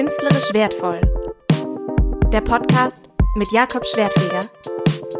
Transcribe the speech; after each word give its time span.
Künstlerisch 0.00 0.54
wertvoll. 0.54 1.02
Der 2.32 2.40
Podcast 2.40 3.10
mit 3.36 3.52
Jakob 3.52 3.84
Schwertfeger. 3.84 4.48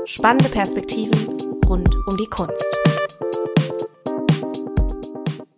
Spannende 0.06 0.48
Perspektiven 0.48 1.36
rund 1.68 1.94
um 2.06 2.16
die 2.16 2.24
Kunst. 2.24 2.64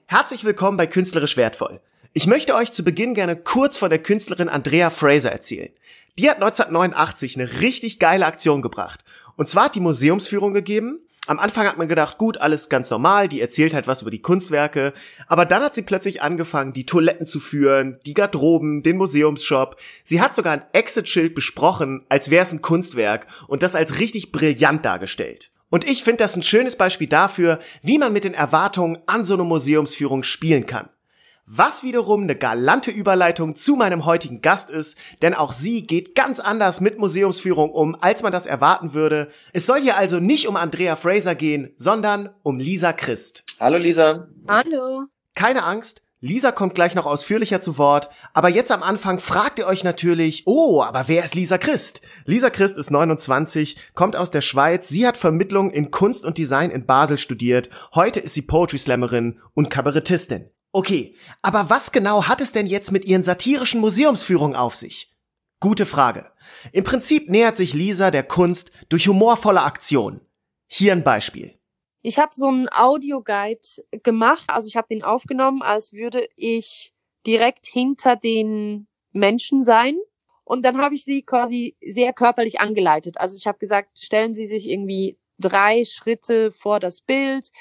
Herzlich 0.06 0.42
willkommen 0.42 0.76
bei 0.76 0.88
Künstlerisch 0.88 1.36
wertvoll. 1.36 1.80
Ich 2.14 2.26
möchte 2.26 2.56
euch 2.56 2.72
zu 2.72 2.82
Beginn 2.82 3.14
gerne 3.14 3.36
kurz 3.36 3.76
von 3.76 3.90
der 3.90 4.02
Künstlerin 4.02 4.48
Andrea 4.48 4.90
Fraser 4.90 5.30
erzählen. 5.30 5.70
Die 6.18 6.28
hat 6.28 6.42
1989 6.42 7.38
eine 7.38 7.60
richtig 7.60 8.00
geile 8.00 8.26
Aktion 8.26 8.60
gebracht. 8.60 9.04
Und 9.36 9.48
zwar 9.48 9.66
hat 9.66 9.76
die 9.76 9.80
Museumsführung 9.80 10.52
gegeben 10.52 10.98
am 11.26 11.38
Anfang 11.38 11.66
hat 11.66 11.78
man 11.78 11.88
gedacht, 11.88 12.18
gut, 12.18 12.38
alles 12.38 12.68
ganz 12.68 12.90
normal, 12.90 13.28
die 13.28 13.40
erzählt 13.40 13.74
halt 13.74 13.86
was 13.86 14.02
über 14.02 14.10
die 14.10 14.22
Kunstwerke, 14.22 14.92
aber 15.28 15.44
dann 15.44 15.62
hat 15.62 15.74
sie 15.74 15.82
plötzlich 15.82 16.20
angefangen, 16.20 16.72
die 16.72 16.86
Toiletten 16.86 17.26
zu 17.26 17.38
führen, 17.38 17.98
die 18.04 18.14
Garderoben, 18.14 18.82
den 18.82 18.96
Museumsshop. 18.96 19.76
Sie 20.02 20.20
hat 20.20 20.34
sogar 20.34 20.54
ein 20.54 20.64
Exit-Schild 20.72 21.34
besprochen, 21.34 22.04
als 22.08 22.30
wäre 22.30 22.42
es 22.42 22.52
ein 22.52 22.62
Kunstwerk 22.62 23.26
und 23.46 23.62
das 23.62 23.76
als 23.76 24.00
richtig 24.00 24.32
brillant 24.32 24.84
dargestellt. 24.84 25.52
Und 25.70 25.88
ich 25.88 26.04
finde 26.04 26.18
das 26.18 26.36
ein 26.36 26.42
schönes 26.42 26.76
Beispiel 26.76 27.06
dafür, 27.06 27.58
wie 27.82 27.98
man 27.98 28.12
mit 28.12 28.24
den 28.24 28.34
Erwartungen 28.34 28.98
an 29.06 29.24
so 29.24 29.34
eine 29.34 29.44
Museumsführung 29.44 30.22
spielen 30.22 30.66
kann. 30.66 30.90
Was 31.54 31.82
wiederum 31.82 32.22
eine 32.22 32.34
galante 32.34 32.90
Überleitung 32.90 33.54
zu 33.56 33.76
meinem 33.76 34.06
heutigen 34.06 34.40
Gast 34.40 34.70
ist, 34.70 34.96
denn 35.20 35.34
auch 35.34 35.52
sie 35.52 35.86
geht 35.86 36.14
ganz 36.14 36.40
anders 36.40 36.80
mit 36.80 36.98
Museumsführung 36.98 37.72
um, 37.72 37.94
als 38.00 38.22
man 38.22 38.32
das 38.32 38.46
erwarten 38.46 38.94
würde. 38.94 39.28
Es 39.52 39.66
soll 39.66 39.82
hier 39.82 39.98
also 39.98 40.18
nicht 40.18 40.48
um 40.48 40.56
Andrea 40.56 40.96
Fraser 40.96 41.34
gehen, 41.34 41.74
sondern 41.76 42.30
um 42.42 42.58
Lisa 42.58 42.94
Christ. 42.94 43.44
Hallo 43.60 43.76
Lisa. 43.76 44.28
Hallo. 44.48 45.02
Keine 45.34 45.64
Angst, 45.64 46.02
Lisa 46.20 46.52
kommt 46.52 46.74
gleich 46.74 46.94
noch 46.94 47.04
ausführlicher 47.04 47.60
zu 47.60 47.76
Wort, 47.76 48.08
aber 48.32 48.48
jetzt 48.48 48.72
am 48.72 48.82
Anfang 48.82 49.20
fragt 49.20 49.58
ihr 49.58 49.66
euch 49.66 49.84
natürlich, 49.84 50.44
oh, 50.46 50.80
aber 50.82 51.04
wer 51.08 51.22
ist 51.22 51.34
Lisa 51.34 51.58
Christ? 51.58 52.00
Lisa 52.24 52.48
Christ 52.48 52.78
ist 52.78 52.90
29, 52.90 53.76
kommt 53.92 54.16
aus 54.16 54.30
der 54.30 54.40
Schweiz, 54.40 54.88
sie 54.88 55.06
hat 55.06 55.18
Vermittlung 55.18 55.70
in 55.70 55.90
Kunst 55.90 56.24
und 56.24 56.38
Design 56.38 56.70
in 56.70 56.86
Basel 56.86 57.18
studiert, 57.18 57.68
heute 57.94 58.20
ist 58.20 58.32
sie 58.32 58.42
Poetry 58.42 58.78
Slammerin 58.78 59.38
und 59.52 59.68
Kabarettistin. 59.68 60.48
Okay, 60.72 61.14
aber 61.42 61.68
was 61.68 61.92
genau 61.92 62.24
hat 62.24 62.40
es 62.40 62.52
denn 62.52 62.66
jetzt 62.66 62.92
mit 62.92 63.04
ihren 63.04 63.22
satirischen 63.22 63.80
Museumsführungen 63.80 64.56
auf 64.56 64.74
sich? 64.74 65.12
Gute 65.60 65.84
Frage. 65.84 66.32
Im 66.72 66.82
Prinzip 66.82 67.28
nähert 67.28 67.56
sich 67.56 67.74
Lisa 67.74 68.10
der 68.10 68.22
Kunst 68.22 68.72
durch 68.88 69.06
humorvolle 69.06 69.62
Aktionen. 69.62 70.22
Hier 70.66 70.92
ein 70.92 71.04
Beispiel. 71.04 71.54
Ich 72.00 72.18
habe 72.18 72.32
so 72.34 72.48
einen 72.48 72.68
Audioguide 72.72 73.60
gemacht, 74.02 74.48
also 74.48 74.66
ich 74.66 74.76
habe 74.76 74.88
den 74.88 75.04
aufgenommen, 75.04 75.62
als 75.62 75.92
würde 75.92 76.26
ich 76.36 76.92
direkt 77.26 77.66
hinter 77.66 78.16
den 78.16 78.88
Menschen 79.12 79.64
sein. 79.64 79.96
Und 80.44 80.64
dann 80.64 80.78
habe 80.78 80.94
ich 80.94 81.04
sie 81.04 81.22
quasi 81.22 81.76
sehr 81.86 82.12
körperlich 82.12 82.60
angeleitet. 82.60 83.18
Also 83.18 83.36
ich 83.36 83.46
habe 83.46 83.58
gesagt, 83.58 83.98
stellen 84.00 84.34
Sie 84.34 84.46
sich 84.46 84.68
irgendwie 84.68 85.16
drei 85.38 85.84
Schritte 85.84 86.50
vor 86.50 86.80
das 86.80 87.00
Bild, 87.00 87.52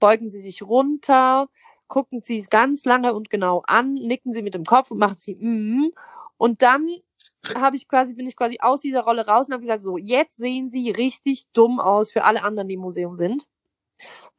beugen 0.00 0.30
Sie 0.30 0.40
sich 0.40 0.62
runter, 0.62 1.48
gucken 1.88 2.22
sie 2.22 2.36
es 2.36 2.50
ganz 2.50 2.84
lange 2.84 3.14
und 3.14 3.30
genau 3.30 3.62
an, 3.66 3.94
nicken 3.94 4.32
sie 4.32 4.42
mit 4.42 4.54
dem 4.54 4.64
Kopf 4.64 4.90
und 4.90 4.98
machen 4.98 5.18
sie 5.18 5.34
mm. 5.34 5.92
Und 6.36 6.62
dann 6.62 6.88
habe 7.54 7.76
ich 7.76 7.88
quasi, 7.88 8.14
bin 8.14 8.26
ich 8.26 8.36
quasi 8.36 8.58
aus 8.60 8.80
dieser 8.80 9.02
Rolle 9.02 9.26
raus 9.26 9.46
und 9.46 9.52
habe 9.52 9.62
gesagt, 9.62 9.82
so, 9.82 9.98
jetzt 9.98 10.36
sehen 10.36 10.70
sie 10.70 10.90
richtig 10.90 11.44
dumm 11.52 11.80
aus 11.80 12.12
für 12.12 12.24
alle 12.24 12.42
anderen, 12.42 12.68
die 12.68 12.74
im 12.74 12.80
Museum 12.80 13.14
sind. 13.14 13.46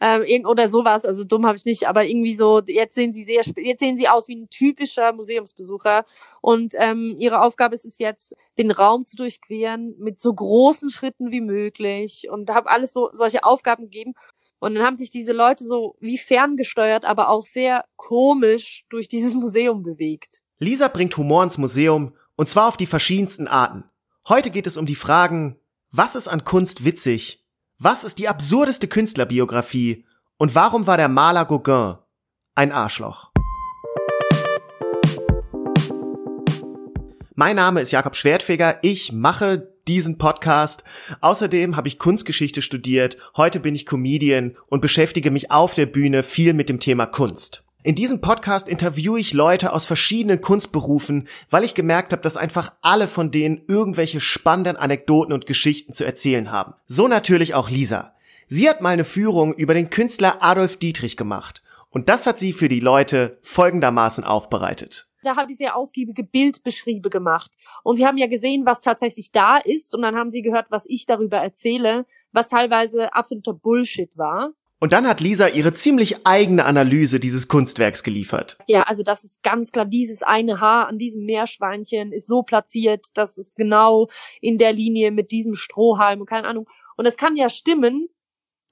Ähm, 0.01 0.45
oder 0.45 0.67
sowas, 0.67 1.05
also 1.05 1.23
dumm 1.23 1.45
habe 1.45 1.55
ich 1.57 1.63
nicht, 1.63 1.87
aber 1.87 2.05
irgendwie 2.05 2.35
so, 2.35 2.61
jetzt 2.67 2.95
sehen 2.95 3.13
sie 3.13 3.23
sehr, 3.23 3.43
jetzt 3.57 3.79
sehen 3.79 3.97
sie 3.97 4.09
aus 4.09 4.27
wie 4.27 4.35
ein 4.35 4.49
typischer 4.49 5.13
Museumsbesucher 5.13 6.03
und 6.41 6.73
ähm, 6.77 7.15
ihre 7.17 7.41
Aufgabe 7.41 7.75
ist 7.75 7.85
es 7.85 7.97
jetzt, 7.97 8.35
den 8.57 8.71
Raum 8.71 9.05
zu 9.05 9.15
durchqueren 9.15 9.95
mit 9.97 10.19
so 10.19 10.33
großen 10.33 10.89
Schritten 10.89 11.31
wie 11.31 11.39
möglich 11.39 12.27
und 12.29 12.49
habe 12.49 12.69
alles 12.69 12.91
so 12.91 13.09
solche 13.13 13.45
Aufgaben 13.45 13.83
gegeben 13.83 14.15
und 14.59 14.75
dann 14.75 14.85
haben 14.85 14.97
sich 14.97 15.09
diese 15.09 15.33
Leute 15.33 15.63
so 15.63 15.95
wie 15.99 16.17
ferngesteuert, 16.17 17.05
aber 17.05 17.29
auch 17.29 17.45
sehr 17.45 17.85
komisch 17.95 18.85
durch 18.89 19.07
dieses 19.07 19.33
Museum 19.33 19.83
bewegt. 19.83 20.41
Lisa 20.59 20.87
bringt 20.87 21.15
Humor 21.17 21.43
ins 21.43 21.57
Museum 21.57 22.13
und 22.35 22.49
zwar 22.49 22.67
auf 22.67 22.77
die 22.77 22.85
verschiedensten 22.85 23.47
Arten. 23.47 23.83
Heute 24.27 24.49
geht 24.49 24.67
es 24.67 24.77
um 24.77 24.85
die 24.85 24.95
Fragen, 24.95 25.59
was 25.91 26.15
ist 26.15 26.27
an 26.27 26.43
Kunst 26.43 26.83
witzig? 26.83 27.45
Was 27.77 28.03
ist 28.03 28.19
die 28.19 28.27
absurdeste 28.27 28.87
Künstlerbiografie? 28.87 30.05
Und 30.37 30.55
warum 30.55 30.87
war 30.87 30.97
der 30.97 31.09
Maler 31.09 31.45
Gauguin 31.45 31.97
ein 32.55 32.71
Arschloch? 32.71 33.31
Mein 37.35 37.57
Name 37.57 37.81
ist 37.81 37.91
Jakob 37.91 38.15
Schwertfeger. 38.15 38.79
Ich 38.81 39.11
mache 39.11 39.74
diesen 39.87 40.17
Podcast. 40.17 40.83
Außerdem 41.21 41.75
habe 41.75 41.87
ich 41.87 41.99
Kunstgeschichte 41.99 42.61
studiert, 42.61 43.17
heute 43.37 43.59
bin 43.59 43.75
ich 43.75 43.85
Comedian 43.85 44.55
und 44.67 44.81
beschäftige 44.81 45.31
mich 45.31 45.51
auf 45.51 45.73
der 45.73 45.85
Bühne 45.85 46.23
viel 46.23 46.53
mit 46.53 46.69
dem 46.69 46.79
Thema 46.79 47.05
Kunst. 47.05 47.63
In 47.83 47.93
diesem 47.93 48.19
Podcast 48.19 48.67
interviewe 48.67 49.19
ich 49.19 49.33
Leute 49.33 49.71
aus 49.71 49.85
verschiedenen 49.85 50.41
Kunstberufen, 50.41 51.27
weil 51.51 51.63
ich 51.63 51.75
gemerkt 51.75 52.13
habe, 52.13 52.23
dass 52.23 52.35
einfach 52.35 52.73
alle 52.81 53.07
von 53.07 53.29
denen 53.29 53.61
irgendwelche 53.67 54.19
spannenden 54.19 54.75
Anekdoten 54.75 55.31
und 55.31 55.45
Geschichten 55.45 55.93
zu 55.93 56.03
erzählen 56.03 56.51
haben. 56.51 56.73
So 56.87 57.07
natürlich 57.07 57.53
auch 57.53 57.69
Lisa. 57.69 58.15
Sie 58.47 58.67
hat 58.67 58.81
mal 58.81 58.89
eine 58.89 59.05
Führung 59.05 59.53
über 59.53 59.75
den 59.75 59.91
Künstler 59.91 60.37
Adolf 60.41 60.77
Dietrich 60.77 61.15
gemacht. 61.15 61.61
Und 61.91 62.09
das 62.09 62.25
hat 62.25 62.39
sie 62.39 62.53
für 62.53 62.69
die 62.69 62.79
Leute 62.79 63.37
folgendermaßen 63.43 64.23
aufbereitet 64.23 65.07
da 65.25 65.35
habe 65.35 65.51
ich 65.51 65.57
sehr 65.57 65.75
ausgiebige 65.75 66.23
Bildbeschriebe 66.23 67.09
gemacht. 67.09 67.51
Und 67.83 67.95
sie 67.97 68.05
haben 68.05 68.17
ja 68.17 68.27
gesehen, 68.27 68.65
was 68.65 68.81
tatsächlich 68.81 69.31
da 69.31 69.57
ist. 69.57 69.95
Und 69.95 70.01
dann 70.01 70.15
haben 70.15 70.31
sie 70.31 70.41
gehört, 70.41 70.67
was 70.69 70.85
ich 70.87 71.05
darüber 71.05 71.37
erzähle, 71.37 72.05
was 72.31 72.47
teilweise 72.47 73.13
absoluter 73.13 73.53
Bullshit 73.53 74.17
war. 74.17 74.51
Und 74.79 74.91
dann 74.91 75.07
hat 75.07 75.21
Lisa 75.21 75.47
ihre 75.47 75.71
ziemlich 75.71 76.27
eigene 76.27 76.65
Analyse 76.65 77.19
dieses 77.19 77.47
Kunstwerks 77.47 78.03
geliefert. 78.03 78.57
Ja, 78.67 78.83
also 78.83 79.03
das 79.03 79.23
ist 79.23 79.41
ganz 79.41 79.71
klar, 79.71 79.85
dieses 79.85 80.21
eine 80.21 80.59
Haar 80.59 80.87
an 80.87 80.97
diesem 80.97 81.25
Meerschweinchen 81.25 82.11
ist 82.11 82.27
so 82.27 82.43
platziert, 82.43 83.07
dass 83.13 83.37
es 83.37 83.55
genau 83.55 84.09
in 84.41 84.57
der 84.57 84.73
Linie 84.73 85.11
mit 85.11 85.31
diesem 85.31 85.55
Strohhalm, 85.55 86.25
keine 86.25 86.47
Ahnung. 86.47 86.67
Und 86.97 87.05
es 87.05 87.15
kann 87.15 87.37
ja 87.37 87.49
stimmen, 87.49 88.09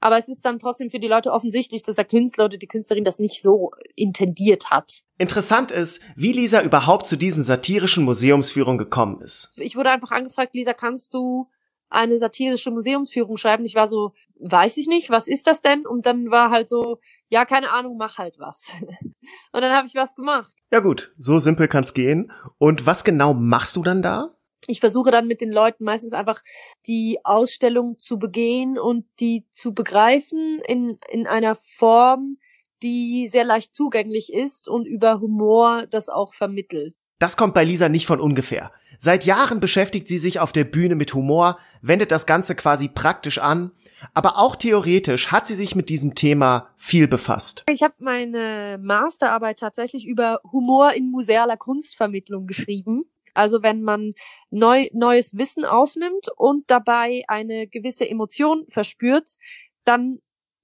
aber 0.03 0.17
es 0.17 0.27
ist 0.27 0.45
dann 0.45 0.59
trotzdem 0.59 0.91
für 0.91 0.99
die 0.99 1.07
Leute 1.07 1.31
offensichtlich, 1.31 1.81
dass 1.81 1.95
der 1.95 2.03
Künstler 2.03 2.45
oder 2.45 2.57
die 2.57 2.67
Künstlerin 2.67 3.05
das 3.05 3.19
nicht 3.19 3.41
so 3.41 3.71
intendiert 3.95 4.69
hat. 4.69 5.03
Interessant 5.17 5.71
ist, 5.71 6.01
wie 6.17 6.33
Lisa 6.33 6.61
überhaupt 6.61 7.07
zu 7.07 7.15
diesen 7.15 7.45
satirischen 7.45 8.03
Museumsführungen 8.03 8.77
gekommen 8.77 9.21
ist. 9.21 9.53
Ich 9.57 9.77
wurde 9.77 9.91
einfach 9.91 10.11
angefragt, 10.11 10.55
Lisa, 10.55 10.73
kannst 10.73 11.13
du 11.13 11.47
eine 11.89 12.17
satirische 12.17 12.69
Museumsführung 12.69 13.37
schreiben? 13.37 13.63
Ich 13.63 13.75
war 13.75 13.87
so, 13.87 14.11
weiß 14.41 14.75
ich 14.75 14.87
nicht, 14.87 15.09
was 15.09 15.29
ist 15.29 15.47
das 15.47 15.61
denn? 15.61 15.85
Und 15.85 16.05
dann 16.05 16.29
war 16.29 16.49
halt 16.49 16.67
so, 16.67 16.99
ja, 17.29 17.45
keine 17.45 17.71
Ahnung, 17.71 17.95
mach 17.95 18.17
halt 18.17 18.35
was. 18.39 18.73
Und 19.53 19.61
dann 19.61 19.71
habe 19.71 19.87
ich 19.87 19.95
was 19.95 20.15
gemacht. 20.15 20.53
Ja 20.69 20.81
gut, 20.81 21.13
so 21.17 21.39
simpel 21.39 21.69
kann's 21.69 21.93
gehen. 21.93 22.29
Und 22.57 22.85
was 22.85 23.05
genau 23.05 23.33
machst 23.33 23.77
du 23.77 23.83
dann 23.83 24.01
da? 24.01 24.35
Ich 24.67 24.79
versuche 24.79 25.11
dann 25.11 25.27
mit 25.27 25.41
den 25.41 25.51
Leuten 25.51 25.83
meistens 25.83 26.13
einfach 26.13 26.41
die 26.87 27.19
Ausstellung 27.23 27.99
zu 27.99 28.17
begehen 28.17 28.77
und 28.77 29.05
die 29.19 29.45
zu 29.51 29.73
begreifen 29.73 30.61
in, 30.67 30.97
in 31.09 31.27
einer 31.27 31.55
Form, 31.55 32.37
die 32.81 33.27
sehr 33.27 33.43
leicht 33.43 33.75
zugänglich 33.75 34.31
ist 34.33 34.67
und 34.67 34.85
über 34.85 35.19
Humor 35.19 35.85
das 35.89 36.09
auch 36.09 36.33
vermittelt. 36.33 36.93
Das 37.19 37.37
kommt 37.37 37.53
bei 37.53 37.63
Lisa 37.63 37.87
nicht 37.87 38.05
von 38.05 38.19
ungefähr. 38.19 38.71
Seit 38.97 39.25
Jahren 39.25 39.59
beschäftigt 39.59 40.07
sie 40.07 40.17
sich 40.17 40.39
auf 40.39 40.51
der 40.51 40.65
Bühne 40.65 40.95
mit 40.95 41.13
Humor, 41.13 41.57
wendet 41.81 42.11
das 42.11 42.25
Ganze 42.25 42.55
quasi 42.55 42.89
praktisch 42.89 43.37
an, 43.37 43.71
aber 44.13 44.37
auch 44.37 44.55
theoretisch 44.55 45.31
hat 45.31 45.47
sie 45.47 45.55
sich 45.55 45.75
mit 45.75 45.89
diesem 45.89 46.15
Thema 46.15 46.69
viel 46.75 47.07
befasst. 47.07 47.63
Ich 47.69 47.83
habe 47.83 47.95
meine 47.99 48.77
Masterarbeit 48.81 49.59
tatsächlich 49.59 50.05
über 50.05 50.41
Humor 50.51 50.93
in 50.93 51.11
musealer 51.11 51.57
Kunstvermittlung 51.57 52.47
geschrieben. 52.47 53.05
Also 53.33 53.63
wenn 53.63 53.81
man 53.81 54.11
neu, 54.49 54.87
neues 54.93 55.37
Wissen 55.37 55.65
aufnimmt 55.65 56.27
und 56.35 56.63
dabei 56.67 57.23
eine 57.27 57.67
gewisse 57.67 58.09
Emotion 58.09 58.65
verspürt, 58.69 59.37
dann 59.85 60.19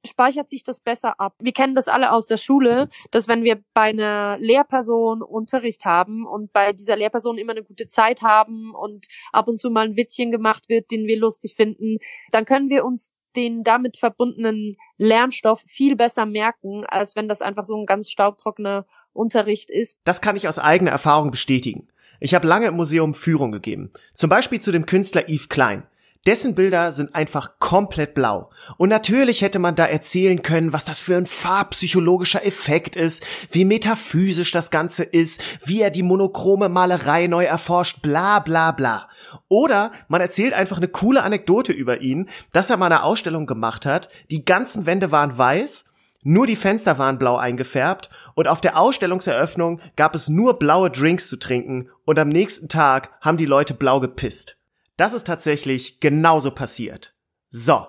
speichert 0.06 0.50
sich 0.50 0.64
das 0.64 0.80
besser 0.80 1.20
ab. 1.20 1.36
Wir 1.40 1.52
kennen 1.52 1.76
das 1.76 1.88
alle 1.88 2.12
aus 2.12 2.26
der 2.26 2.38
Schule, 2.38 2.88
dass 3.12 3.28
wenn 3.28 3.44
wir 3.44 3.62
bei 3.74 3.90
einer 3.90 4.38
Lehrperson 4.40 5.22
Unterricht 5.22 5.86
haben 5.86 6.26
und 6.26 6.54
bei 6.54 6.74
dieser 6.74 6.96
Lehrperson 6.96 7.38
immer 7.38 7.52
eine 7.52 7.64
gute 7.64 7.88
Zeit 7.88 8.22
haben 8.22 8.74
und 8.74 9.08
ab 9.32 9.48
und 9.48 9.60
zu 9.60 9.70
mal 9.70 9.86
ein 9.86 9.98
Witzchen 9.98 10.32
gemacht 10.32 10.70
wird, 10.70 10.92
den 10.92 11.06
wir 11.06 11.18
lustig 11.18 11.56
finden, 11.56 11.98
dann 12.32 12.46
können 12.46 12.70
wir 12.70 12.86
uns 12.86 13.12
den 13.36 13.64
damit 13.64 13.98
verbundenen 13.98 14.76
Lernstoff 14.98 15.64
viel 15.68 15.96
besser 15.96 16.26
merken, 16.26 16.86
als 16.86 17.16
wenn 17.16 17.28
das 17.28 17.42
einfach 17.42 17.64
so 17.64 17.78
ein 17.78 17.86
ganz 17.86 18.10
staubtrockener 18.10 18.86
Unterricht 19.14 19.70
ist. 19.70 19.98
Das 20.04 20.22
kann 20.22 20.36
ich 20.36 20.48
aus 20.48 20.60
eigener 20.60 20.92
Erfahrung 20.92 21.30
bestätigen. 21.30 21.90
Ich 22.20 22.36
habe 22.36 22.48
lange 22.48 22.68
im 22.68 22.76
Museum 22.76 23.14
Führung 23.14 23.52
gegeben. 23.52 23.92
Zum 24.14 24.30
Beispiel 24.30 24.60
zu 24.60 24.72
dem 24.72 24.86
Künstler 24.86 25.30
Yves 25.30 25.50
Klein. 25.50 25.84
Dessen 26.26 26.54
Bilder 26.54 26.92
sind 26.92 27.16
einfach 27.16 27.60
komplett 27.60 28.14
blau. 28.14 28.50
Und 28.76 28.90
natürlich 28.90 29.42
hätte 29.42 29.58
man 29.58 29.76
da 29.76 29.86
erzählen 29.86 30.42
können, 30.42 30.74
was 30.74 30.84
das 30.84 31.00
für 31.00 31.16
ein 31.16 31.26
farbpsychologischer 31.26 32.46
Effekt 32.46 32.98
ist, 32.98 33.24
wie 33.52 33.64
metaphysisch 33.64 34.52
das 34.52 34.70
Ganze 34.70 35.04
ist, 35.04 35.42
wie 35.66 35.80
er 35.80 35.92
die 35.92 36.04
monochrome 36.04 36.68
Malerei 36.68 37.28
neu 37.28 37.46
erforscht, 37.46 38.02
bla 38.02 38.40
bla 38.40 38.74
bla. 38.74 39.08
Oder 39.48 39.92
man 40.10 40.20
erzählt 40.20 40.54
einfach 40.54 40.78
eine 40.78 40.90
coole 40.90 41.24
Anekdote 41.24 41.72
über 41.72 42.02
ihn, 42.02 42.28
dass 42.52 42.70
er 42.70 42.76
mal 42.76 42.88
eine 42.88 43.04
Ausstellung 43.04 43.46
gemacht 43.46 43.86
hat, 43.86 44.10
die 44.30 44.44
ganzen 44.44 44.86
Wände 44.86 45.12
waren 45.12 45.38
weiß, 45.38 45.89
nur 46.22 46.48
die 46.48 46.58
Fenster 46.58 46.98
waren 46.98 47.18
blau 47.18 47.38
eingefärbt 47.38 48.10
und 48.36 48.48
auf 48.48 48.60
der 48.60 48.78
Ausstellungseröffnung 48.78 49.82
gab 49.96 50.16
es 50.16 50.28
nur 50.28 50.60
blaue 50.60 50.92
Drinks 50.92 51.30
zu 51.30 51.38
trinken 51.38 51.90
und 52.06 52.20
am 52.20 52.30
nächsten 52.30 52.68
Tag 52.68 53.12
haben 53.22 53.38
die 53.38 53.46
Leute 53.46 53.74
blau 53.74 54.00
gepisst. 54.00 54.62
Das 54.98 55.14
ist 55.14 55.28
tatsächlich 55.28 56.02
genauso 56.02 56.52
passiert. 56.52 57.16
So. 57.50 57.88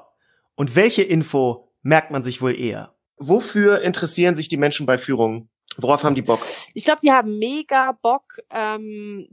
Und 0.54 0.76
welche 0.76 1.02
Info 1.02 1.72
merkt 1.82 2.12
man 2.12 2.22
sich 2.22 2.40
wohl 2.40 2.56
eher? 2.56 2.94
Wofür 3.16 3.82
interessieren 3.82 4.34
sich 4.36 4.48
die 4.48 4.56
Menschen 4.56 4.86
bei 4.86 4.96
Führungen? 4.96 5.48
Worauf 5.76 6.04
haben 6.04 6.14
die 6.14 6.22
Bock? 6.22 6.40
Ich 6.74 6.84
glaube, 6.84 7.00
die 7.02 7.10
haben 7.10 7.38
mega 7.38 7.92
Bock, 8.00 8.38
ähm, 8.50 9.28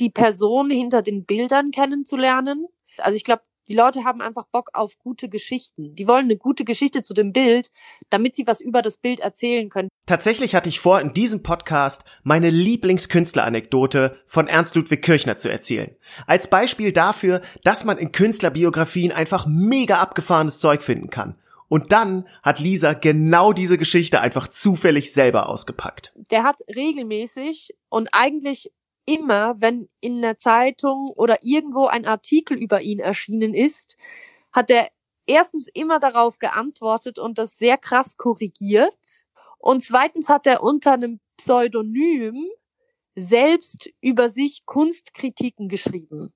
die 0.00 0.10
Person 0.10 0.70
hinter 0.70 1.02
den 1.02 1.24
Bildern 1.24 1.70
kennenzulernen. 1.70 2.66
Also 2.98 3.16
ich 3.16 3.24
glaube, 3.24 3.42
die 3.68 3.74
Leute 3.74 4.04
haben 4.04 4.20
einfach 4.20 4.46
Bock 4.46 4.70
auf 4.74 4.98
gute 4.98 5.28
Geschichten. 5.28 5.94
Die 5.94 6.06
wollen 6.06 6.24
eine 6.24 6.36
gute 6.36 6.64
Geschichte 6.64 7.02
zu 7.02 7.14
dem 7.14 7.32
Bild, 7.32 7.70
damit 8.10 8.34
sie 8.34 8.46
was 8.46 8.60
über 8.60 8.82
das 8.82 8.98
Bild 8.98 9.20
erzählen 9.20 9.68
können. 9.70 9.88
Tatsächlich 10.06 10.54
hatte 10.54 10.68
ich 10.68 10.80
vor, 10.80 11.00
in 11.00 11.14
diesem 11.14 11.42
Podcast 11.42 12.04
meine 12.22 12.50
Lieblingskünstleranekdote 12.50 14.18
von 14.26 14.48
Ernst 14.48 14.74
Ludwig 14.74 15.02
Kirchner 15.02 15.36
zu 15.36 15.48
erzählen. 15.48 15.96
Als 16.26 16.50
Beispiel 16.50 16.92
dafür, 16.92 17.40
dass 17.62 17.84
man 17.84 17.98
in 17.98 18.12
Künstlerbiografien 18.12 19.12
einfach 19.12 19.46
mega 19.46 19.98
abgefahrenes 19.98 20.60
Zeug 20.60 20.82
finden 20.82 21.08
kann. 21.08 21.36
Und 21.68 21.92
dann 21.92 22.28
hat 22.42 22.60
Lisa 22.60 22.92
genau 22.92 23.52
diese 23.52 23.78
Geschichte 23.78 24.20
einfach 24.20 24.48
zufällig 24.48 25.12
selber 25.12 25.48
ausgepackt. 25.48 26.12
Der 26.30 26.44
hat 26.44 26.56
regelmäßig 26.68 27.74
und 27.88 28.10
eigentlich 28.12 28.72
immer, 29.06 29.60
wenn 29.60 29.88
in 30.00 30.22
der 30.22 30.38
Zeitung 30.38 31.12
oder 31.16 31.38
irgendwo 31.42 31.86
ein 31.86 32.06
Artikel 32.06 32.56
über 32.56 32.80
ihn 32.80 32.98
erschienen 32.98 33.54
ist, 33.54 33.96
hat 34.52 34.70
er 34.70 34.88
erstens 35.26 35.68
immer 35.72 36.00
darauf 36.00 36.38
geantwortet 36.38 37.18
und 37.18 37.38
das 37.38 37.58
sehr 37.58 37.78
krass 37.78 38.16
korrigiert. 38.16 38.98
Und 39.58 39.82
zweitens 39.82 40.28
hat 40.28 40.46
er 40.46 40.62
unter 40.62 40.92
einem 40.92 41.20
Pseudonym 41.36 42.46
selbst 43.16 43.90
über 44.00 44.28
sich 44.28 44.64
Kunstkritiken 44.66 45.68
geschrieben. 45.68 46.32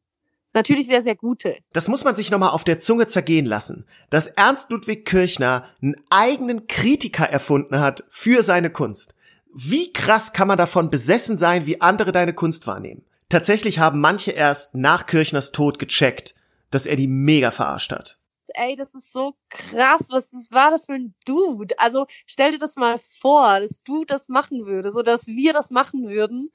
Natürlich 0.55 0.87
sehr, 0.87 1.03
sehr 1.03 1.15
gute. 1.15 1.59
Das 1.73 1.88
muss 1.88 2.05
man 2.05 2.17
sich 2.17 2.31
nochmal 2.31 2.50
auf 2.50 2.65
der 2.65 2.79
Zunge 2.79 3.06
zergehen 3.06 3.47
lassen, 3.47 3.87
dass 4.11 4.29
Ernst 4.29 4.70
Ludwig 4.70 5.05
Kirchner 5.05 5.69
einen 5.82 5.97
eigenen 6.11 6.67
Kritiker 6.67 7.26
erfunden 7.29 7.81
hat 7.81 8.05
für 8.09 8.43
seine 8.43 8.70
Kunst. 8.70 9.15
Wie 9.54 9.92
krass 9.92 10.32
kann 10.32 10.48
man 10.48 10.58
davon 10.58 10.90
besessen 10.90 11.36
sein, 11.36 11.66
wie 11.66 11.80
andere 11.80 12.12
deine 12.12 12.34
Kunst 12.34 12.66
wahrnehmen? 12.66 13.04
Tatsächlich 13.28 13.78
haben 13.78 14.00
manche 14.00 14.30
erst 14.30 14.74
nach 14.74 15.06
Kirchners 15.06 15.52
Tod 15.52 15.78
gecheckt, 15.78 16.34
dass 16.70 16.86
er 16.86 16.96
die 16.96 17.08
mega 17.08 17.50
verarscht 17.50 17.92
hat. 17.92 18.18
Ey, 18.54 18.76
das 18.76 18.94
ist 18.94 19.12
so 19.12 19.34
krass, 19.50 20.06
was 20.10 20.30
das 20.30 20.50
war 20.50 20.70
da 20.70 20.78
für 20.78 20.94
ein 20.94 21.14
Dude. 21.26 21.78
Also 21.78 22.06
stell 22.26 22.52
dir 22.52 22.58
das 22.58 22.76
mal 22.76 22.98
vor, 23.20 23.60
dass 23.60 23.82
du 23.82 24.04
das 24.04 24.28
machen 24.28 24.64
würdest 24.64 24.96
oder 24.96 25.12
dass 25.12 25.26
wir 25.26 25.52
das 25.52 25.70
machen 25.70 26.08
würden. 26.08 26.50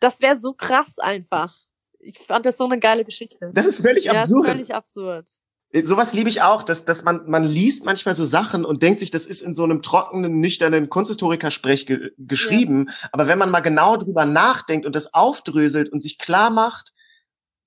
Das 0.00 0.20
wäre 0.20 0.38
so 0.38 0.52
krass 0.52 0.98
einfach. 0.98 1.54
Ich 2.00 2.18
fand 2.18 2.46
das 2.46 2.56
so 2.56 2.64
eine 2.64 2.78
geile 2.78 3.04
Geschichte. 3.04 3.50
Das 3.52 3.66
ist 3.66 3.80
völlig 3.80 4.10
absurd. 4.10 4.30
Ja, 4.30 4.40
ist 4.40 4.48
völlig 4.48 4.74
absurd. 4.74 5.28
Sowas 5.82 6.14
liebe 6.14 6.30
ich 6.30 6.40
auch, 6.40 6.62
dass, 6.62 6.86
dass 6.86 7.04
man, 7.04 7.28
man 7.28 7.44
liest 7.44 7.84
manchmal 7.84 8.14
so 8.14 8.24
Sachen 8.24 8.64
und 8.64 8.82
denkt 8.82 9.00
sich, 9.00 9.10
das 9.10 9.26
ist 9.26 9.42
in 9.42 9.52
so 9.52 9.64
einem 9.64 9.82
trockenen, 9.82 10.40
nüchternen 10.40 10.88
Kunsthistoriker-Sprech 10.88 11.84
ge 11.84 12.12
geschrieben. 12.16 12.86
Ja. 12.88 13.08
Aber 13.12 13.26
wenn 13.26 13.38
man 13.38 13.50
mal 13.50 13.60
genau 13.60 13.98
drüber 13.98 14.24
nachdenkt 14.24 14.86
und 14.86 14.94
das 14.94 15.12
aufdröselt 15.12 15.90
und 15.90 16.02
sich 16.02 16.18
klar 16.18 16.48
macht, 16.48 16.94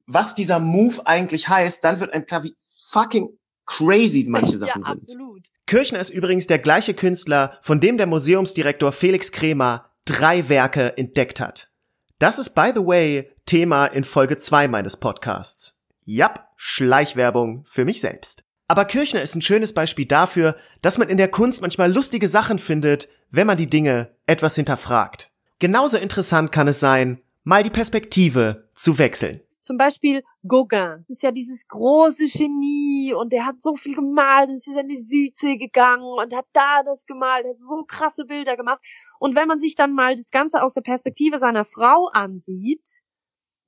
was 0.08 0.34
dieser 0.34 0.60
Move 0.60 1.06
eigentlich 1.06 1.48
heißt, 1.48 1.84
dann 1.84 2.00
wird 2.00 2.12
einem 2.12 2.26
klar, 2.26 2.44
wie 2.44 2.56
fucking 2.90 3.38
crazy 3.68 4.26
manche 4.28 4.58
Sachen 4.58 4.82
ja, 4.82 4.88
sind. 4.88 5.04
Absolut. 5.04 5.48
Kirchner 5.68 6.00
ist 6.00 6.10
übrigens 6.10 6.48
der 6.48 6.60
gleiche 6.60 6.96
Künstler, 6.96 7.60
von 7.62 7.80
dem 7.80 7.98
der 7.98 8.08
Museumsdirektor 8.08 8.92
Felix 8.92 9.32
Kremer 9.32 9.92
drei 10.06 10.50
Werke 10.50 10.98
entdeckt 10.98 11.40
hat. 11.40 11.72
Das 12.20 12.40
ist, 12.40 12.52
by 12.52 12.72
the 12.74 12.82
way, 12.82 13.32
Thema 13.46 13.86
in 13.86 14.04
Folge 14.04 14.38
zwei 14.38 14.68
meines 14.68 14.98
Podcasts. 14.98 15.84
Jap, 16.04 16.51
Schleichwerbung 16.64 17.64
für 17.66 17.86
mich 17.86 18.02
selbst. 18.02 18.44
Aber 18.68 18.86
Kirchner 18.86 19.24
ist 19.24 19.34
ein 19.34 19.42
schönes 19.42 19.74
Beispiel 19.74 20.06
dafür, 20.06 20.56
dass 20.84 21.00
man 21.00 21.10
in 21.10 21.18
der 21.18 21.28
Kunst 21.28 21.64
manchmal 21.64 21.92
lustige 21.92 22.28
Sachen 22.28 22.60
findet, 22.60 23.10
wenn 23.32 23.48
man 23.48 23.58
die 23.58 23.68
Dinge 23.68 24.16
etwas 24.28 24.54
hinterfragt. 24.58 25.32
Genauso 25.58 25.98
interessant 25.98 26.52
kann 26.52 26.68
es 26.68 26.80
sein, 26.80 27.20
mal 27.44 27.64
die 27.64 27.72
Perspektive 27.72 28.70
zu 28.76 29.00
wechseln. 29.00 29.42
Zum 29.62 29.78
Beispiel 29.78 30.24
Gauguin. 30.48 31.04
Das 31.08 31.18
ist 31.18 31.24
ja 31.24 31.32
dieses 31.32 31.68
große 31.68 32.28
Genie 32.28 33.16
und 33.16 33.34
der 33.34 33.48
hat 33.48 33.64
so 33.64 33.76
viel 33.76 33.96
gemalt 33.96 34.50
und 34.50 34.56
ist 34.56 34.68
in 34.68 34.88
die 34.88 34.98
Südsee 34.98 35.58
gegangen 35.58 36.04
und 36.04 36.36
hat 36.36 36.46
da 36.54 36.84
das 36.84 37.08
gemalt, 37.08 37.48
hat 37.48 37.58
so 37.58 37.84
krasse 37.88 38.26
Bilder 38.26 38.56
gemacht. 38.56 38.86
Und 39.20 39.36
wenn 39.36 39.48
man 39.48 39.58
sich 39.58 39.74
dann 39.74 39.94
mal 39.94 40.16
das 40.16 40.30
Ganze 40.30 40.62
aus 40.62 40.76
der 40.76 40.82
Perspektive 40.82 41.40
seiner 41.40 41.66
Frau 41.66 42.08
ansieht, 42.14 43.04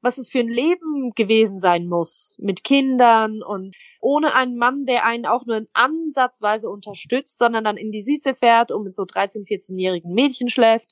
was 0.04 0.18
es 0.18 0.30
für 0.30 0.40
ein 0.40 0.50
Leben 0.50 1.14
gewesen 1.16 1.60
sein 1.60 1.88
muss 1.88 2.36
mit 2.38 2.64
Kindern 2.64 3.42
und 3.42 3.76
ohne 4.02 4.36
einen 4.36 4.58
Mann, 4.58 4.86
der 4.86 5.06
einen 5.06 5.26
auch 5.26 5.46
nur 5.46 5.58
in 5.58 5.68
ansatzweise 5.74 6.70
unterstützt, 6.70 7.40
sondern 7.40 7.64
dann 7.64 7.78
in 7.78 7.92
die 7.92 8.02
Südsee 8.02 8.36
fährt 8.36 8.72
und 8.72 8.84
mit 8.84 8.96
so 8.96 9.06
13, 9.06 9.46
14-jährigen 9.46 10.14
Mädchen 10.14 10.50
schläft. 10.50 10.92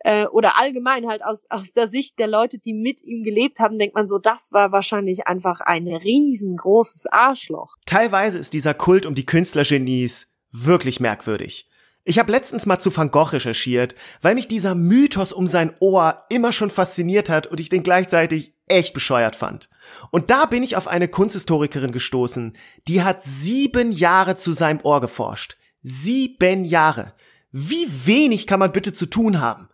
Äh, 0.00 0.26
oder 0.26 0.58
allgemein 0.58 1.08
halt 1.08 1.24
aus, 1.24 1.46
aus 1.50 1.72
der 1.72 1.88
Sicht 1.88 2.18
der 2.18 2.28
Leute, 2.28 2.58
die 2.58 2.72
mit 2.72 3.02
ihm 3.02 3.24
gelebt 3.24 3.58
haben, 3.58 3.78
denkt 3.78 3.96
man 3.96 4.06
so, 4.06 4.18
das 4.18 4.52
war 4.52 4.70
wahrscheinlich 4.70 5.26
einfach 5.26 5.60
ein 5.60 5.88
riesengroßes 5.88 7.06
Arschloch. 7.06 7.76
Teilweise 7.86 8.38
ist 8.38 8.52
dieser 8.52 8.74
Kult 8.74 9.06
um 9.06 9.16
die 9.16 9.26
Künstlergenies 9.26 10.36
wirklich 10.52 11.00
merkwürdig. 11.00 11.65
Ich 12.08 12.20
habe 12.20 12.30
letztens 12.30 12.66
mal 12.66 12.78
zu 12.78 12.96
Van 12.96 13.10
Gogh 13.10 13.32
recherchiert, 13.32 13.96
weil 14.22 14.36
mich 14.36 14.46
dieser 14.46 14.76
Mythos 14.76 15.32
um 15.32 15.48
sein 15.48 15.74
Ohr 15.80 16.24
immer 16.28 16.52
schon 16.52 16.70
fasziniert 16.70 17.28
hat 17.28 17.48
und 17.48 17.58
ich 17.58 17.68
den 17.68 17.82
gleichzeitig 17.82 18.54
echt 18.68 18.94
bescheuert 18.94 19.34
fand. 19.34 19.68
Und 20.12 20.30
da 20.30 20.46
bin 20.46 20.62
ich 20.62 20.76
auf 20.76 20.86
eine 20.86 21.08
Kunsthistorikerin 21.08 21.90
gestoßen, 21.90 22.56
die 22.86 23.02
hat 23.02 23.24
sieben 23.24 23.90
Jahre 23.90 24.36
zu 24.36 24.52
seinem 24.52 24.78
Ohr 24.84 25.00
geforscht. 25.00 25.56
Sieben 25.82 26.64
Jahre. 26.64 27.12
Wie 27.50 27.88
wenig 28.06 28.46
kann 28.46 28.60
man 28.60 28.70
bitte 28.70 28.92
zu 28.92 29.06
tun 29.06 29.40
haben? 29.40 29.68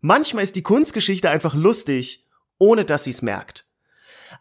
Manchmal 0.00 0.44
ist 0.44 0.56
die 0.56 0.62
Kunstgeschichte 0.62 1.28
einfach 1.28 1.52
lustig, 1.52 2.26
ohne 2.56 2.86
dass 2.86 3.04
sie 3.04 3.10
es 3.10 3.20
merkt. 3.20 3.66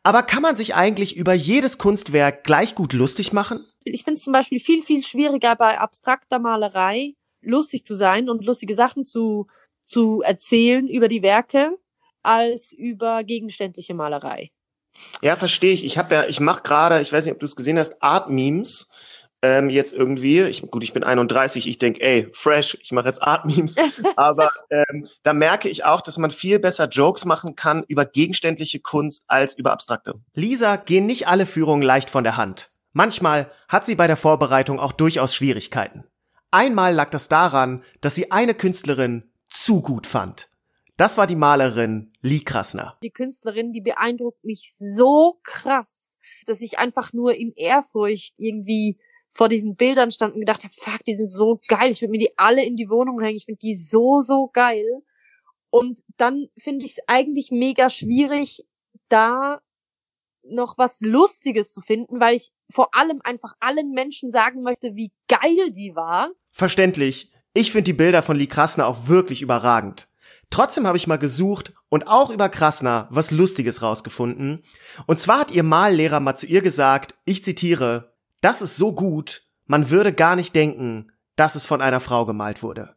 Aber 0.02 0.24
kann 0.24 0.44
man 0.44 0.56
sich 0.56 0.76
eigentlich 0.76 1.18
über 1.18 1.34
jedes 1.34 1.78
Kunstwerk 1.78 2.46
gleich 2.46 2.74
gut 2.74 2.94
lustig 2.94 3.34
machen? 3.34 3.66
Ich 3.84 4.06
finde 4.06 4.18
es 4.18 4.24
zum 4.24 4.32
Beispiel 4.32 4.62
viel, 4.62 4.82
viel 4.82 5.04
schwieriger 5.04 5.58
bei 5.58 5.78
abstrakter 5.78 6.40
Malerei, 6.40 7.16
lustig 7.44 7.86
zu 7.86 7.96
sein 7.96 8.30
und 8.30 8.46
lustige 8.46 8.76
Sachen 8.76 9.06
zu, 9.06 9.48
zu 9.82 10.22
erzählen 10.22 10.88
über 10.88 11.08
die 11.08 11.22
Werke 11.22 11.78
als 12.24 12.72
über 12.72 13.24
gegenständliche 13.24 13.94
Malerei. 13.94 14.52
Ja, 15.22 15.36
verstehe 15.36 15.74
ich. 15.74 15.86
Ich 15.86 15.98
habe 15.98 16.16
ja, 16.16 16.26
ich 16.26 16.40
mache 16.40 16.64
gerade, 16.64 17.02
ich 17.02 17.12
weiß 17.12 17.26
nicht, 17.26 17.34
ob 17.34 17.40
du 17.40 17.46
es 17.46 17.56
gesehen 17.56 17.80
hast, 17.80 18.02
Art 18.02 18.30
Memes. 18.30 18.90
Ähm, 19.42 19.70
jetzt 19.70 19.92
irgendwie, 19.92 20.42
ich, 20.44 20.62
gut, 20.72 20.86
ich 20.86 20.94
bin 20.94 21.04
31, 21.04 21.68
ich 21.68 21.78
denk, 21.78 22.00
ey, 22.00 22.30
fresh, 22.32 22.78
ich 22.82 22.94
mache 22.94 23.08
jetzt 23.08 23.22
Art 23.22 23.46
Memes. 23.46 23.76
Aber 24.16 24.50
ähm, 24.70 25.06
da 25.24 25.34
merke 25.34 25.68
ich 25.68 25.84
auch, 25.84 26.00
dass 26.00 26.18
man 26.18 26.32
viel 26.32 26.60
besser 26.60 26.88
Jokes 26.88 27.26
machen 27.26 27.56
kann 27.56 27.84
über 27.90 28.06
gegenständliche 28.06 28.80
Kunst 28.80 29.24
als 29.28 29.54
über 29.56 29.74
abstrakte. 29.74 30.14
Lisa 30.34 30.78
gehen 30.78 31.06
nicht 31.06 31.28
alle 31.28 31.46
Führungen 31.46 31.82
leicht 31.82 32.10
von 32.10 32.24
der 32.24 32.38
Hand. 32.38 32.72
Manchmal 32.94 33.52
hat 33.68 33.86
sie 33.86 33.96
bei 33.96 34.08
der 34.08 34.16
Vorbereitung 34.16 34.80
auch 34.80 34.94
durchaus 34.94 35.36
Schwierigkeiten. 35.36 36.06
Einmal 36.54 36.94
lag 36.94 37.10
das 37.10 37.30
daran, 37.30 37.84
dass 38.02 38.14
sie 38.14 38.32
eine 38.32 38.54
Künstlerin 38.54 39.32
zu 39.50 39.82
gut 39.82 40.06
fand. 40.06 40.52
Das 40.98 41.18
war 41.18 41.26
die 41.26 41.36
Malerin 41.36 42.14
Lee 42.22 42.42
Krasner. 42.42 42.96
Die 43.02 43.10
Künstlerin, 43.10 43.72
die 43.72 43.82
beeindruckt 43.82 44.44
mich 44.44 44.72
so 44.78 45.40
krass, 45.42 46.20
dass 46.46 46.62
ich 46.62 46.78
einfach 46.78 47.12
nur 47.12 47.34
in 47.34 47.54
Ehrfurcht 47.56 48.36
irgendwie 48.38 49.00
vor 49.32 49.50
diesen 49.50 49.76
Bildern 49.76 50.12
stand 50.12 50.36
und 50.36 50.42
gedacht 50.42 50.64
habe, 50.64 50.74
fuck, 50.78 51.04
die 51.06 51.16
sind 51.16 51.32
so 51.32 51.60
geil. 51.68 51.90
Ich 51.90 52.02
würde 52.02 52.12
mir 52.12 52.20
die 52.20 52.38
alle 52.38 52.64
in 52.64 52.76
die 52.76 52.88
Wohnung 52.88 53.20
hängen. 53.20 53.38
Ich 53.38 53.46
finde 53.46 53.58
die 53.58 53.76
so, 53.76 54.22
so 54.22 54.52
geil. 54.54 54.86
Und 55.72 56.02
dann 56.18 56.50
finde 56.56 56.86
ich 56.86 56.92
es 56.92 57.04
eigentlich 57.08 57.50
mega 57.50 57.90
schwierig, 57.90 58.64
da 59.10 59.58
noch 60.44 60.78
was 60.78 61.00
Lustiges 61.02 61.72
zu 61.72 61.82
finden, 61.82 62.20
weil 62.20 62.36
ich 62.36 62.52
vor 62.70 62.96
allem 62.96 63.22
einfach 63.24 63.54
allen 63.60 63.92
Menschen 63.92 64.32
sagen 64.32 64.64
möchte, 64.64 64.96
wie 64.96 65.12
geil 65.28 65.72
die 65.72 65.96
war. 65.96 66.30
Verständlich. 66.52 67.32
Ich 67.54 67.72
finde 67.72 67.84
die 67.84 67.94
Bilder 67.94 68.24
von 68.24 68.38
Lee 68.38 68.48
Krasner 68.48 68.88
auch 68.88 69.08
wirklich 69.08 69.42
überragend. 69.42 70.08
Trotzdem 70.50 70.86
habe 70.86 70.98
ich 70.98 71.08
mal 71.08 71.18
gesucht 71.18 71.74
und 71.90 72.08
auch 72.08 72.30
über 72.30 72.50
Krasner 72.50 73.08
was 73.10 73.32
Lustiges 73.32 73.82
rausgefunden. 73.82 74.64
Und 75.08 75.20
zwar 75.20 75.40
hat 75.40 75.52
ihr 75.52 75.64
Mallehrer 75.64 76.20
mal 76.20 76.36
zu 76.36 76.46
ihr 76.46 76.62
gesagt, 76.62 77.16
ich 77.26 77.44
zitiere, 77.44 78.14
das 78.42 78.62
ist 78.62 78.76
so 78.76 78.94
gut, 78.94 79.48
man 79.66 79.90
würde 79.90 80.14
gar 80.14 80.36
nicht 80.36 80.54
denken, 80.54 81.12
dass 81.36 81.56
es 81.56 81.66
von 81.66 81.82
einer 81.82 82.00
Frau 82.00 82.26
gemalt 82.26 82.62
wurde. 82.62 82.96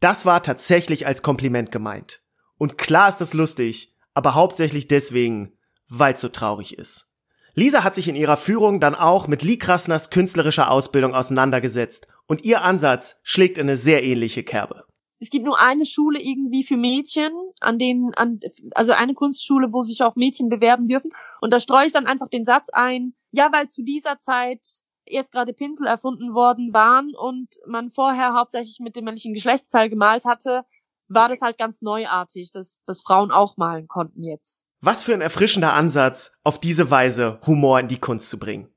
Das 0.00 0.24
war 0.24 0.42
tatsächlich 0.42 1.06
als 1.06 1.22
Kompliment 1.22 1.70
gemeint. 1.70 2.22
Und 2.56 2.78
klar 2.78 3.08
ist 3.08 3.18
das 3.18 3.34
lustig, 3.34 3.94
aber 4.14 4.34
hauptsächlich 4.34 4.88
deswegen, 4.88 5.52
weil 5.90 6.14
es 6.14 6.20
so 6.22 6.28
traurig 6.28 6.78
ist. 6.78 7.14
Lisa 7.54 7.84
hat 7.84 7.94
sich 7.94 8.08
in 8.08 8.16
ihrer 8.16 8.38
Führung 8.38 8.80
dann 8.80 8.94
auch 8.94 9.28
mit 9.28 9.42
Lee 9.42 9.58
Krasners 9.58 10.08
künstlerischer 10.08 10.70
Ausbildung 10.70 11.14
auseinandergesetzt 11.14 12.06
und 12.26 12.44
ihr 12.44 12.62
Ansatz 12.62 13.20
schlägt 13.22 13.58
in 13.58 13.68
eine 13.68 13.76
sehr 13.76 14.02
ähnliche 14.02 14.42
Kerbe 14.42 14.84
es 15.20 15.28
gibt 15.28 15.44
nur 15.44 15.60
eine 15.60 15.84
Schule 15.84 16.18
irgendwie 16.18 16.64
für 16.64 16.78
Mädchen, 16.78 17.32
an 17.60 17.78
denen, 17.78 18.14
an, 18.14 18.40
also 18.74 18.92
eine 18.92 19.14
Kunstschule, 19.14 19.72
wo 19.72 19.82
sich 19.82 20.02
auch 20.02 20.16
Mädchen 20.16 20.48
bewerben 20.48 20.86
dürfen. 20.86 21.10
Und 21.42 21.52
da 21.52 21.60
streue 21.60 21.86
ich 21.86 21.92
dann 21.92 22.06
einfach 22.06 22.28
den 22.28 22.46
Satz 22.46 22.70
ein, 22.70 23.14
ja, 23.30 23.52
weil 23.52 23.68
zu 23.68 23.84
dieser 23.84 24.18
Zeit 24.18 24.66
erst 25.04 25.32
gerade 25.32 25.52
Pinsel 25.52 25.86
erfunden 25.86 26.34
worden 26.34 26.72
waren 26.72 27.14
und 27.14 27.48
man 27.66 27.90
vorher 27.90 28.32
hauptsächlich 28.32 28.78
mit 28.80 28.96
dem 28.96 29.04
männlichen 29.04 29.34
Geschlechtsteil 29.34 29.90
gemalt 29.90 30.24
hatte, 30.24 30.64
war 31.08 31.28
das 31.28 31.42
halt 31.42 31.58
ganz 31.58 31.82
neuartig, 31.82 32.50
dass, 32.50 32.82
dass 32.86 33.02
Frauen 33.02 33.30
auch 33.30 33.56
malen 33.56 33.88
konnten 33.88 34.22
jetzt. 34.22 34.64
Was 34.82 35.02
für 35.02 35.12
ein 35.12 35.20
erfrischender 35.20 35.74
Ansatz, 35.74 36.40
auf 36.42 36.58
diese 36.58 36.90
Weise 36.90 37.38
Humor 37.46 37.80
in 37.80 37.88
die 37.88 37.98
Kunst 37.98 38.30
zu 38.30 38.38
bringen. 38.38 38.68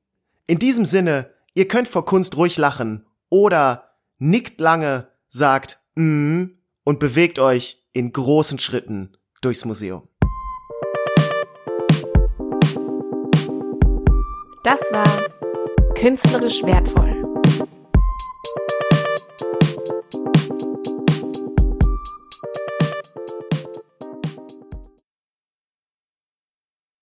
In 0.46 0.58
diesem 0.58 0.84
Sinne, 0.84 1.30
ihr 1.54 1.66
könnt 1.66 1.88
vor 1.88 2.04
Kunst 2.04 2.36
ruhig 2.36 2.58
lachen 2.58 3.06
oder 3.30 3.96
nickt 4.18 4.60
lange, 4.60 5.08
sagt 5.30 5.80
mm, 5.94 6.44
und 6.84 6.98
bewegt 6.98 7.38
euch 7.38 7.86
in 7.94 8.12
großen 8.12 8.58
Schritten 8.58 9.16
durchs 9.40 9.64
Museum. 9.64 10.06
Das 14.62 14.80
war 14.92 15.06
künstlerisch 15.94 16.62
wertvoll 16.64 17.13